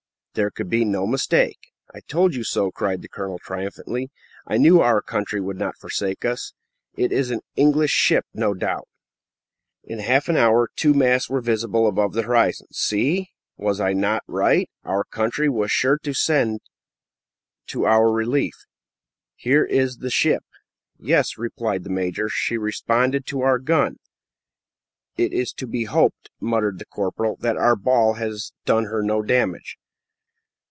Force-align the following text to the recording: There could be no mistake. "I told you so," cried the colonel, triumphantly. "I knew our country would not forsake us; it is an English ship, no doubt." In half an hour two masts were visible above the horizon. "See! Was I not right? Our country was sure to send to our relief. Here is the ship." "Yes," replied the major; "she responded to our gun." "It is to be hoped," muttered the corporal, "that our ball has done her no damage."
There 0.33 0.49
could 0.49 0.69
be 0.69 0.85
no 0.85 1.05
mistake. 1.05 1.73
"I 1.93 1.99
told 1.99 2.35
you 2.35 2.45
so," 2.45 2.71
cried 2.71 3.01
the 3.01 3.09
colonel, 3.09 3.37
triumphantly. 3.37 4.11
"I 4.47 4.55
knew 4.55 4.79
our 4.79 5.01
country 5.01 5.41
would 5.41 5.57
not 5.57 5.75
forsake 5.75 6.23
us; 6.23 6.53
it 6.95 7.11
is 7.11 7.31
an 7.31 7.41
English 7.57 7.91
ship, 7.91 8.23
no 8.33 8.53
doubt." 8.53 8.87
In 9.83 9.99
half 9.99 10.29
an 10.29 10.37
hour 10.37 10.69
two 10.73 10.93
masts 10.93 11.29
were 11.29 11.41
visible 11.41 11.85
above 11.85 12.13
the 12.13 12.21
horizon. 12.21 12.67
"See! 12.71 13.31
Was 13.57 13.81
I 13.81 13.91
not 13.91 14.23
right? 14.25 14.69
Our 14.85 15.03
country 15.03 15.49
was 15.49 15.69
sure 15.69 15.99
to 16.03 16.13
send 16.13 16.61
to 17.67 17.85
our 17.85 18.09
relief. 18.09 18.55
Here 19.35 19.65
is 19.65 19.97
the 19.97 20.09
ship." 20.09 20.45
"Yes," 20.97 21.37
replied 21.37 21.83
the 21.83 21.89
major; 21.89 22.29
"she 22.29 22.57
responded 22.57 23.25
to 23.25 23.41
our 23.41 23.59
gun." 23.59 23.97
"It 25.17 25.33
is 25.33 25.51
to 25.55 25.67
be 25.67 25.83
hoped," 25.83 26.29
muttered 26.39 26.79
the 26.79 26.85
corporal, 26.85 27.35
"that 27.41 27.57
our 27.57 27.75
ball 27.75 28.13
has 28.13 28.53
done 28.63 28.85
her 28.85 29.01
no 29.03 29.21
damage." 29.21 29.75